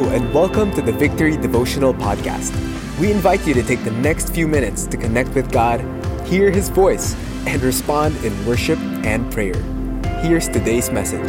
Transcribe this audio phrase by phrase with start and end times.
[0.00, 2.56] And welcome to the Victory Devotional Podcast.
[2.98, 5.80] We invite you to take the next few minutes to connect with God,
[6.26, 7.14] hear His voice,
[7.46, 9.54] and respond in worship and prayer.
[10.24, 11.28] Here's today's message.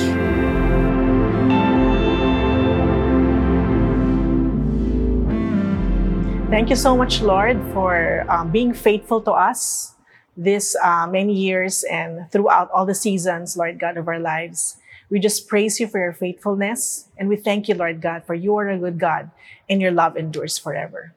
[6.50, 9.96] Thank you so much, Lord, for um, being faithful to us
[10.38, 14.78] this uh, many years and throughout all the seasons, Lord God, of our lives.
[15.12, 17.10] We just praise you for your faithfulness.
[17.18, 19.30] And we thank you, Lord God, for you are a good God
[19.70, 21.14] and your love endures forever.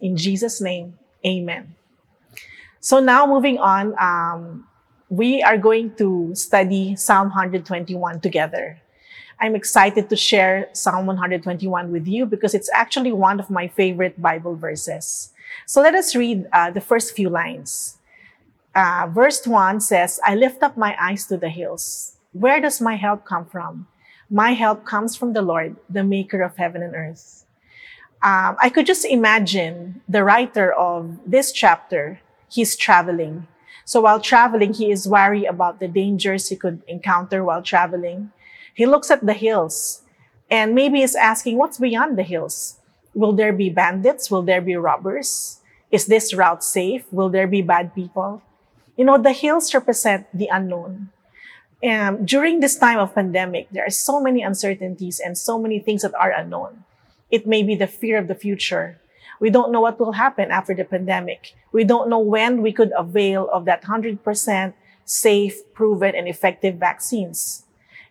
[0.00, 1.76] In Jesus' name, amen.
[2.80, 4.66] So now moving on, um,
[5.10, 8.80] we are going to study Psalm 121 together.
[9.38, 14.20] I'm excited to share Psalm 121 with you because it's actually one of my favorite
[14.20, 15.32] Bible verses.
[15.66, 17.98] So let us read uh, the first few lines.
[18.74, 22.13] Uh, verse 1 says, I lift up my eyes to the hills.
[22.34, 23.86] Where does my help come from?
[24.28, 27.46] My help comes from the Lord, the maker of heaven and earth.
[28.22, 32.18] Um, I could just imagine the writer of this chapter,
[32.50, 33.46] he's traveling.
[33.84, 38.32] So while traveling, he is worried about the dangers he could encounter while traveling.
[38.74, 40.02] He looks at the hills
[40.50, 42.80] and maybe is asking, what's beyond the hills?
[43.14, 44.28] Will there be bandits?
[44.28, 45.60] Will there be robbers?
[45.92, 47.06] Is this route safe?
[47.12, 48.42] Will there be bad people?
[48.96, 51.10] You know, the hills represent the unknown
[51.84, 56.02] um, during this time of pandemic, there are so many uncertainties and so many things
[56.02, 56.84] that are unknown.
[57.30, 58.98] It may be the fear of the future.
[59.40, 61.54] We don't know what will happen after the pandemic.
[61.72, 64.72] We don't know when we could avail of that 100%
[65.04, 67.64] safe, proven, and effective vaccines.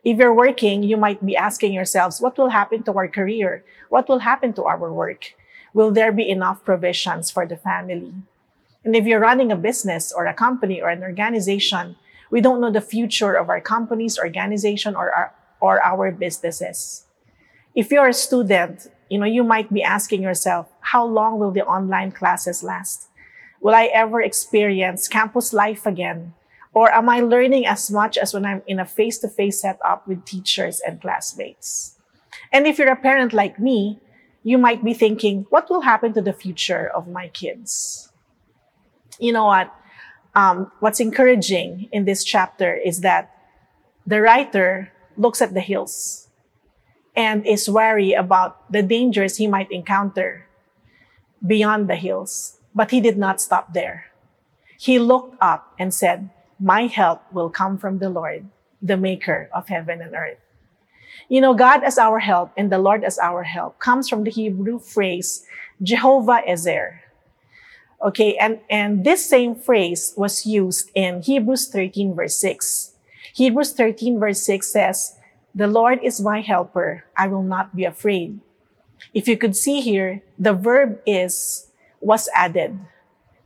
[0.03, 3.63] If you're working, you might be asking yourselves, what will happen to our career?
[3.89, 5.33] What will happen to our work?
[5.73, 8.13] Will there be enough provisions for the family?
[8.83, 11.95] And if you're running a business or a company or an organization,
[12.33, 17.05] we don't know the future of our companies, organization, or our, or our businesses.
[17.75, 21.63] If you're a student, you know, you might be asking yourself, how long will the
[21.63, 23.05] online classes last?
[23.61, 26.33] Will I ever experience campus life again?
[26.73, 30.81] Or am I learning as much as when I'm in a face-to-face setup with teachers
[30.81, 31.99] and classmates?
[32.51, 33.99] And if you're a parent like me,
[34.41, 38.11] you might be thinking, what will happen to the future of my kids?
[39.19, 39.71] You know what?
[40.35, 43.31] Um, what's encouraging in this chapter is that
[44.05, 46.27] the writer looks at the hills
[47.15, 50.47] and is wary about the dangers he might encounter
[51.45, 52.59] beyond the hills.
[52.73, 54.07] But he did not stop there.
[54.79, 56.29] He looked up and said,
[56.59, 58.45] My help will come from the Lord,
[58.81, 60.39] the maker of heaven and earth.
[61.29, 64.31] You know, God as our help and the Lord as our help comes from the
[64.31, 65.45] Hebrew phrase
[65.81, 67.02] Jehovah Ezer,
[68.03, 72.91] Okay, and, and this same phrase was used in Hebrews 13 verse 6.
[73.33, 75.15] Hebrews 13 verse 6 says,
[75.55, 77.05] The Lord is my helper.
[77.15, 78.39] I will not be afraid.
[79.13, 81.67] If you could see here, the verb is
[82.01, 82.77] was added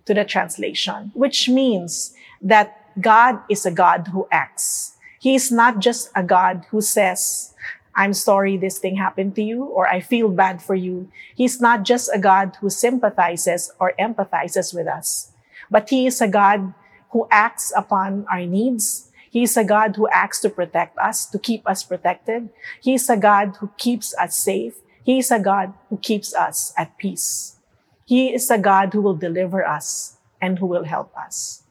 [0.05, 4.97] to the translation, which means that God is a God who acts.
[5.19, 7.53] He is not just a God who says,
[7.97, 11.09] I'm sorry this thing happened to you, or I feel bad for you.
[11.35, 15.33] He's not just a God who sympathizes or empathizes with us,
[15.71, 16.75] but He is a God
[17.09, 19.09] who acts upon our needs.
[19.31, 22.49] He is a God who acts to protect us, to keep us protected.
[22.79, 24.75] He is a God who keeps us safe.
[25.03, 27.57] He is a God who keeps us at peace.
[28.05, 31.63] He is a God who will deliver us and who will help us.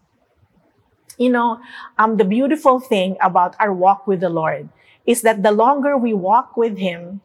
[1.19, 1.60] You know,
[1.98, 4.69] um, the beautiful thing about our walk with the Lord
[5.06, 7.21] is that the longer we walk with Him,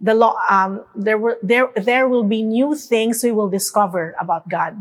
[0.00, 4.48] the lo- um, there, will, there, there will be new things we will discover about
[4.48, 4.76] God.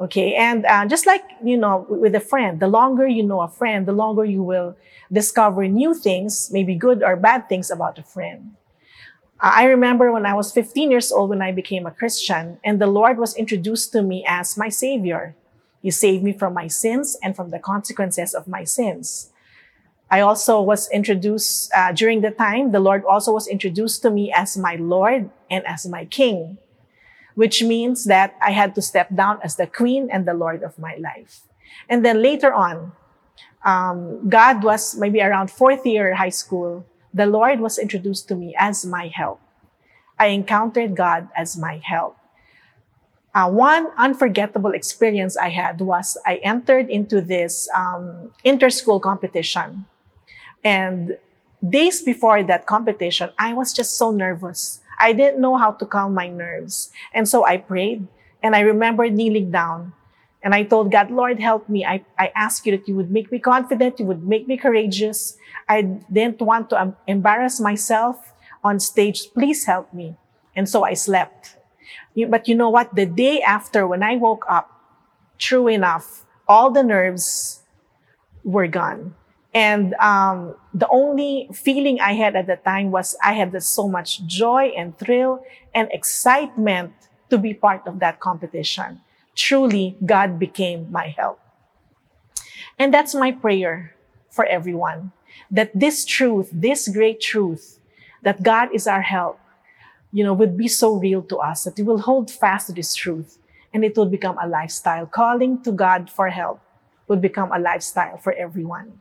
[0.00, 3.48] Okay, and uh, just like you know with a friend, the longer you know a
[3.48, 4.76] friend, the longer you will
[5.12, 8.56] discover new things, maybe good or bad things about a friend.
[9.42, 12.86] I remember when I was 15 years old when I became a Christian, and the
[12.86, 15.34] Lord was introduced to me as my Savior.
[15.82, 19.31] He saved me from my sins and from the consequences of my sins.
[20.12, 24.30] I also was introduced uh, during the time, the Lord also was introduced to me
[24.30, 26.58] as my Lord and as my King,
[27.34, 30.78] which means that I had to step down as the Queen and the Lord of
[30.78, 31.48] my life.
[31.88, 32.92] And then later on,
[33.64, 36.84] um, God was maybe around fourth year high school,
[37.14, 39.40] the Lord was introduced to me as my help.
[40.18, 42.18] I encountered God as my help.
[43.34, 49.86] Uh, one unforgettable experience I had was I entered into this um, inter-school competition
[50.64, 51.18] and
[51.66, 54.80] days before that competition, I was just so nervous.
[54.98, 56.90] I didn't know how to calm my nerves.
[57.12, 58.06] And so I prayed
[58.42, 59.92] and I remember kneeling down
[60.42, 61.84] and I told God, Lord, help me.
[61.84, 65.36] I, I ask you that you would make me confident, you would make me courageous.
[65.68, 65.82] I
[66.12, 68.32] didn't want to embarrass myself
[68.64, 70.16] on stage, please help me.
[70.54, 71.56] And so I slept.
[72.28, 72.94] But you know what?
[72.94, 74.68] The day after, when I woke up,
[75.38, 77.62] true enough, all the nerves
[78.44, 79.14] were gone.
[79.54, 84.24] And um, the only feeling I had at the time was I had so much
[84.26, 85.44] joy and thrill
[85.74, 86.92] and excitement
[87.28, 89.00] to be part of that competition.
[89.34, 91.40] Truly, God became my help.
[92.78, 93.94] And that's my prayer
[94.30, 95.12] for everyone
[95.50, 97.78] that this truth, this great truth,
[98.22, 99.38] that God is our help,
[100.12, 102.94] you know, would be so real to us that we will hold fast to this
[102.94, 103.38] truth
[103.72, 105.06] and it will become a lifestyle.
[105.06, 106.60] Calling to God for help
[107.08, 109.00] would become a lifestyle for everyone.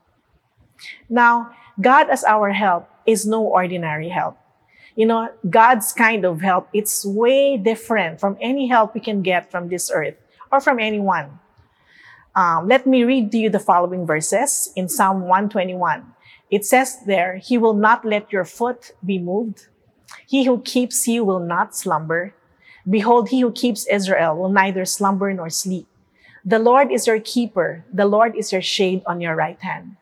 [1.09, 4.37] Now, God as our help is no ordinary help.
[4.95, 9.49] You know, God's kind of help, it's way different from any help we can get
[9.49, 10.15] from this earth
[10.51, 11.39] or from anyone.
[12.35, 16.05] Um, let me read to you the following verses in Psalm 121.
[16.49, 19.67] It says there, He will not let your foot be moved.
[20.27, 22.33] He who keeps you will not slumber.
[22.89, 25.87] Behold, he who keeps Israel will neither slumber nor sleep.
[26.43, 27.85] The Lord is your keeper.
[27.93, 29.97] The Lord is your shade on your right hand.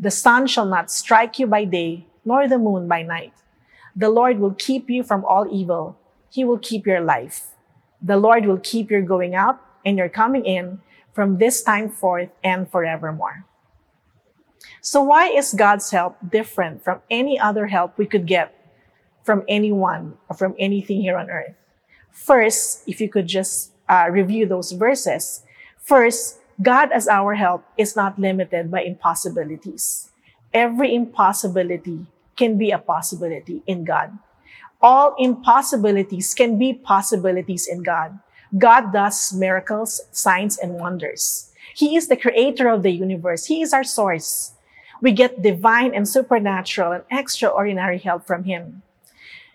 [0.00, 3.34] The sun shall not strike you by day, nor the moon by night.
[3.94, 5.98] The Lord will keep you from all evil.
[6.30, 7.52] He will keep your life.
[8.00, 10.80] The Lord will keep your going out and your coming in
[11.12, 13.44] from this time forth and forevermore.
[14.80, 18.56] So why is God's help different from any other help we could get
[19.22, 21.54] from anyone or from anything here on earth?
[22.10, 25.42] First, if you could just uh, review those verses.
[25.76, 30.10] First, God as our help is not limited by impossibilities.
[30.52, 34.18] Every impossibility can be a possibility in God.
[34.80, 38.18] All impossibilities can be possibilities in God.
[38.56, 41.52] God does miracles, signs, and wonders.
[41.74, 43.46] He is the creator of the universe.
[43.46, 44.52] He is our source.
[45.00, 48.82] We get divine and supernatural and extraordinary help from Him.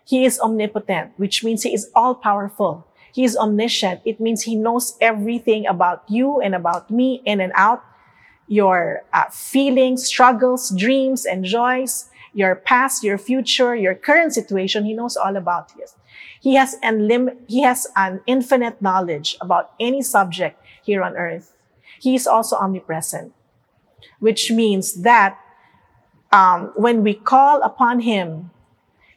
[0.06, 2.88] He is omnipotent, which means He is all powerful.
[3.16, 4.02] He is omniscient.
[4.04, 7.82] It means He knows everything about you and about me in and out,
[8.46, 14.84] your uh, feelings, struggles, dreams, and joys, your past, your future, your current situation.
[14.84, 15.86] He knows all about you.
[16.42, 21.54] He has, unlim- he has an infinite knowledge about any subject here on earth.
[22.02, 23.32] He is also omnipresent,
[24.20, 25.40] which means that
[26.34, 28.52] um, when we call upon him,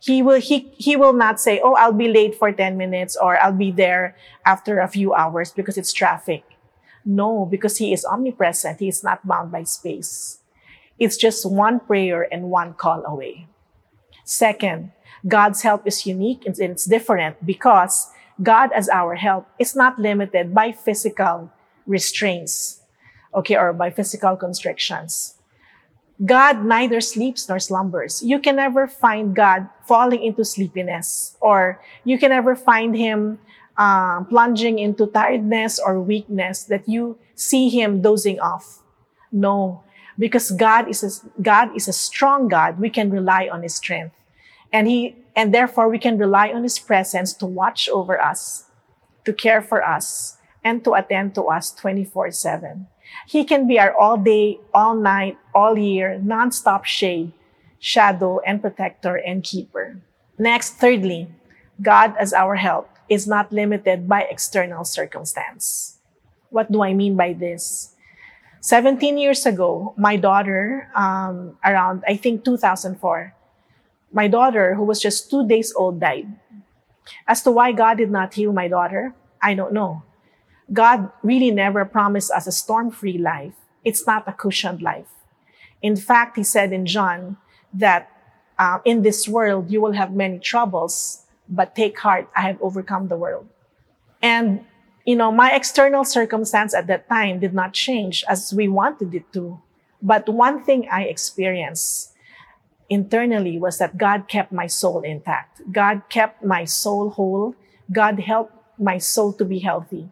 [0.00, 3.40] he will he he will not say, "Oh, I'll be late for 10 minutes or
[3.42, 4.14] I'll be there
[4.46, 6.44] after a few hours because it's traffic."
[7.04, 8.80] No, because he is omnipresent.
[8.80, 10.38] He is not bound by space.
[10.98, 13.46] It's just one prayer and one call away.
[14.24, 14.92] Second,
[15.26, 18.10] God's help is unique and it's different because
[18.42, 21.50] God as our help is not limited by physical
[21.86, 22.82] restraints,
[23.34, 25.37] okay, or by physical constrictions.
[26.24, 28.22] God neither sleeps nor slumbers.
[28.22, 33.38] You can never find God falling into sleepiness, or you can never find Him
[33.76, 38.82] uh, plunging into tiredness or weakness that you see Him dozing off.
[39.30, 39.84] No,
[40.18, 42.80] because God is a, God is a strong God.
[42.80, 44.14] We can rely on His strength,
[44.72, 48.64] and He and therefore we can rely on His presence to watch over us,
[49.24, 52.88] to care for us, and to attend to us 24 7.
[53.26, 57.32] He can be our all day, all night, all year, non-stop shade,
[57.78, 60.00] shadow, and protector and keeper.
[60.38, 61.28] Next, thirdly,
[61.82, 65.98] God as our help is not limited by external circumstance.
[66.50, 67.94] What do I mean by this?
[68.60, 73.34] 17 years ago, my daughter, um, around, I think 2004,
[74.12, 76.26] my daughter, who was just two days old, died.
[77.26, 80.02] As to why God did not heal my daughter, I don't know.
[80.72, 83.54] God really never promised us a storm free life.
[83.84, 85.08] It's not a cushioned life.
[85.80, 87.36] In fact, he said in John
[87.72, 88.10] that
[88.58, 93.08] uh, in this world you will have many troubles, but take heart, I have overcome
[93.08, 93.48] the world.
[94.20, 94.64] And,
[95.06, 99.32] you know, my external circumstance at that time did not change as we wanted it
[99.32, 99.60] to.
[100.02, 102.12] But one thing I experienced
[102.90, 105.62] internally was that God kept my soul intact.
[105.72, 107.54] God kept my soul whole.
[107.92, 110.08] God helped my soul to be healthy.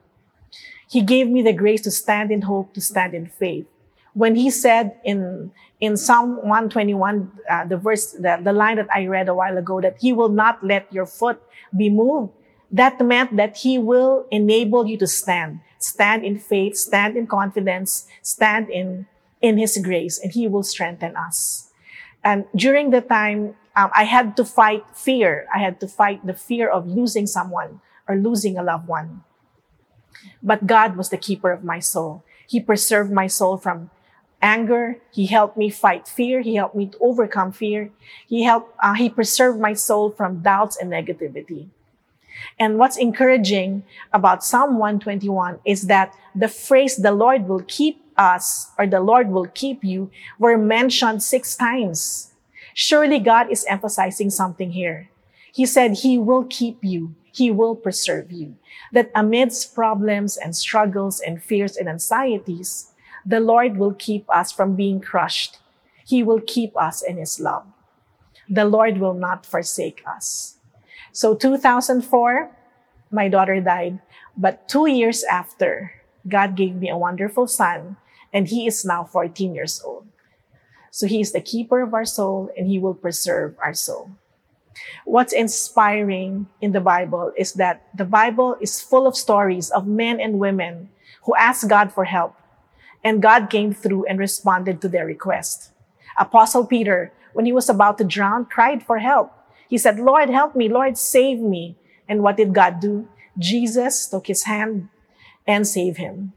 [0.88, 3.66] He gave me the grace to stand in hope, to stand in faith.
[4.14, 9.06] When he said in, in Psalm 121, uh, the verse, the, the line that I
[9.06, 11.42] read a while ago, that he will not let your foot
[11.76, 12.32] be moved,
[12.70, 15.60] that meant that he will enable you to stand.
[15.78, 19.06] Stand in faith, stand in confidence, stand in,
[19.42, 21.70] in his grace, and he will strengthen us.
[22.24, 25.46] And during the time, um, I had to fight fear.
[25.54, 29.22] I had to fight the fear of losing someone or losing a loved one.
[30.42, 32.24] But God was the keeper of my soul.
[32.46, 33.90] He preserved my soul from
[34.42, 34.98] anger.
[35.10, 36.40] He helped me fight fear.
[36.40, 37.90] He helped me to overcome fear.
[38.26, 41.68] He helped, uh, he preserved my soul from doubts and negativity.
[42.58, 43.82] And what's encouraging
[44.12, 49.28] about Psalm 121 is that the phrase, the Lord will keep us or the Lord
[49.30, 52.32] will keep you were mentioned six times.
[52.74, 55.08] Surely God is emphasizing something here.
[55.52, 57.14] He said he will keep you.
[57.36, 58.56] He will preserve you.
[58.96, 62.94] That amidst problems and struggles and fears and anxieties,
[63.26, 65.58] the Lord will keep us from being crushed.
[66.06, 67.66] He will keep us in his love.
[68.48, 70.56] The Lord will not forsake us.
[71.12, 72.48] So 2004,
[73.10, 74.00] my daughter died.
[74.34, 75.92] But two years after,
[76.26, 77.98] God gave me a wonderful son,
[78.32, 80.08] and he is now 14 years old.
[80.90, 84.16] So he is the keeper of our soul, and he will preserve our soul.
[85.04, 90.20] What's inspiring in the Bible is that the Bible is full of stories of men
[90.20, 90.90] and women
[91.24, 92.34] who asked God for help,
[93.02, 95.70] and God came through and responded to their request.
[96.18, 99.32] Apostle Peter, when he was about to drown, cried for help.
[99.68, 100.68] He said, Lord, help me.
[100.68, 101.76] Lord, save me.
[102.08, 103.08] And what did God do?
[103.38, 104.88] Jesus took his hand
[105.46, 106.32] and saved him.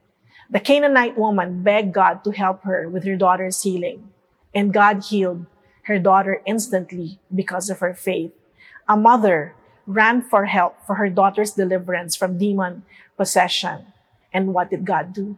[0.50, 4.10] The Canaanite woman begged God to help her with her daughter's healing,
[4.54, 5.46] and God healed
[5.90, 8.32] her daughter instantly because of her faith.
[8.88, 9.56] A mother
[9.86, 12.84] ran for help for her daughter's deliverance from demon
[13.18, 13.92] possession.
[14.32, 15.36] And what did God do?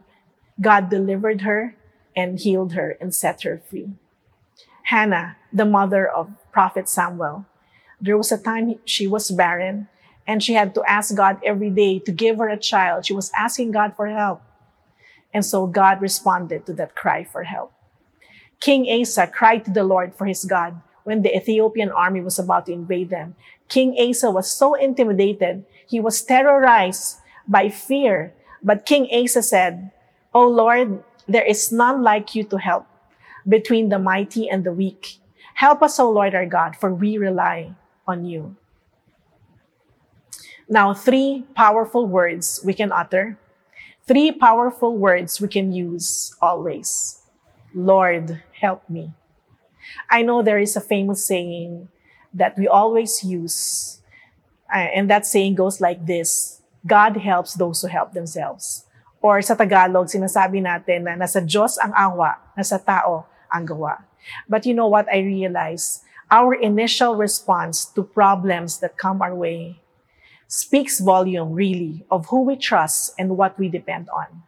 [0.60, 1.74] God delivered her
[2.14, 3.96] and healed her and set her free.
[4.84, 7.46] Hannah, the mother of prophet Samuel,
[7.98, 9.88] there was a time she was barren
[10.26, 13.06] and she had to ask God every day to give her a child.
[13.06, 14.42] She was asking God for help.
[15.32, 17.72] And so God responded to that cry for help.
[18.62, 22.66] King Asa cried to the Lord for his God when the Ethiopian army was about
[22.66, 23.34] to invade them.
[23.66, 28.32] King Asa was so intimidated, he was terrorized by fear.
[28.62, 29.90] But King Asa said,
[30.32, 32.86] O Lord, there is none like you to help
[33.48, 35.18] between the mighty and the weak.
[35.54, 37.74] Help us, O Lord our God, for we rely
[38.06, 38.54] on you.
[40.68, 43.38] Now, three powerful words we can utter,
[44.06, 47.21] three powerful words we can use always.
[47.74, 49.12] Lord, help me.
[50.10, 51.88] I know there is a famous saying
[52.32, 54.00] that we always use,
[54.72, 58.86] uh, and that saying goes like this God helps those who help themselves.
[59.22, 64.02] Or sa Tagalog, sinasabi natin na nasa Diyos ang awa, nasa tao ang gawa.
[64.48, 66.02] But you know what I realize?
[66.32, 69.76] our initial response to problems that come our way
[70.48, 74.42] speaks volume really of who we trust and what we depend on.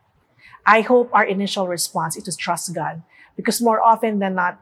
[0.64, 3.02] I hope our initial response is to trust God
[3.36, 4.60] because more often than not,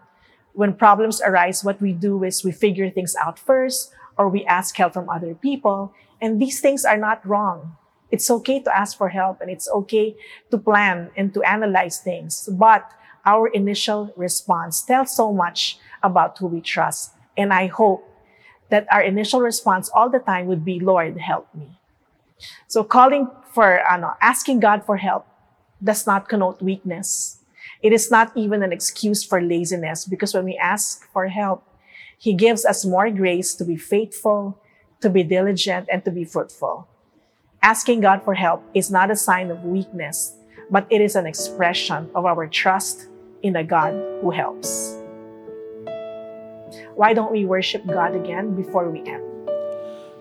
[0.53, 4.77] when problems arise, what we do is we figure things out first or we ask
[4.77, 5.95] help from other people.
[6.21, 7.77] And these things are not wrong.
[8.11, 10.15] It's okay to ask for help and it's okay
[10.51, 12.49] to plan and to analyze things.
[12.53, 12.91] But
[13.25, 17.13] our initial response tells so much about who we trust.
[17.37, 18.09] And I hope
[18.69, 21.79] that our initial response all the time would be, Lord, help me.
[22.67, 25.27] So calling for, ano, asking God for help
[25.83, 27.39] does not connote weakness.
[27.83, 31.67] It is not even an excuse for laziness because when we ask for help,
[32.17, 34.63] He gives us more grace to be faithful,
[35.01, 36.87] to be diligent, and to be fruitful.
[37.61, 40.35] Asking God for help is not a sign of weakness,
[40.71, 43.09] but it is an expression of our trust
[43.43, 44.97] in a God who helps.
[46.95, 49.23] Why don't we worship God again before we end?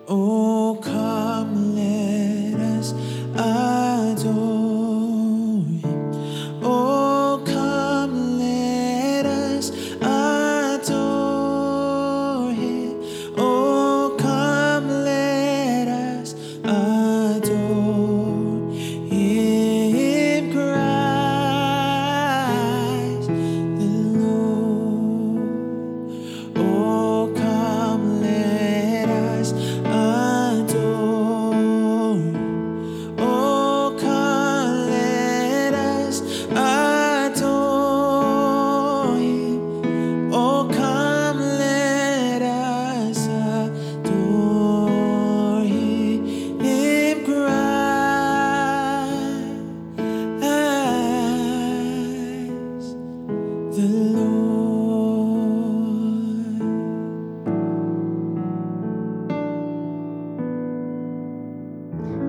[0.08, 2.92] Oh, come, let us
[3.38, 4.51] adore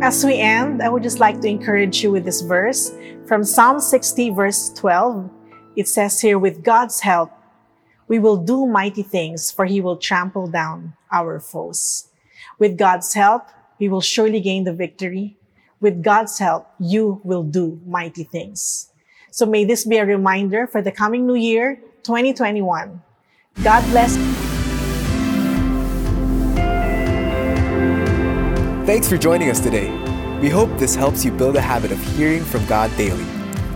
[0.04, 2.92] As we end, I would just like to encourage you with this verse
[3.26, 5.32] from Psalm 60, verse 12.
[5.78, 7.32] It says here, with God's help,
[8.10, 12.10] we will do mighty things, for he will trample down our foes.
[12.60, 13.48] With God's help,
[13.80, 15.38] we will surely gain the victory.
[15.80, 18.92] With God's help, you will do mighty things.
[19.32, 23.02] So may this be a reminder for the coming new year, 2021.
[23.64, 24.43] God bless.
[28.86, 29.90] Thanks for joining us today.
[30.42, 33.24] We hope this helps you build a habit of hearing from God daily.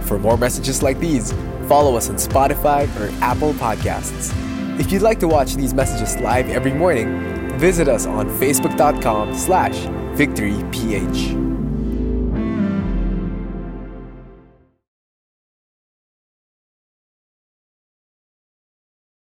[0.02, 1.32] For more messages like these,
[1.70, 4.34] follow us on Spotify or Apple Podcasts.
[4.78, 9.78] If you'd like to watch these messages live every morning, visit us on facebook.com slash
[10.18, 11.57] victoryph.